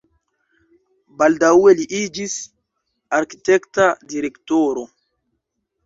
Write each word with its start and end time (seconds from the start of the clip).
Baldaŭe 1.19 1.75
li 1.81 1.85
iĝis 1.99 2.39
arkitekta 3.21 3.89
direktoro. 4.15 4.93